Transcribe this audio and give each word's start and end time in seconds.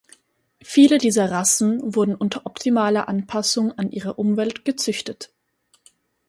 Viele 0.63 0.97
dieser 0.97 1.29
Rassen 1.29 1.93
wurden 1.93 2.15
unter 2.15 2.47
optimaler 2.47 3.07
Anpassung 3.07 3.71
an 3.77 3.91
ihre 3.91 4.15
Umwelt 4.15 4.65
gezüchtet. 4.65 5.31